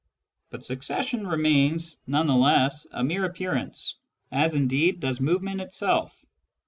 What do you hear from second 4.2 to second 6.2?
as indeed does movement itself.